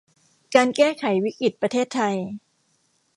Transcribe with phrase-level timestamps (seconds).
[0.55, 2.15] การแก้ไขวิกฤตประเทศไทย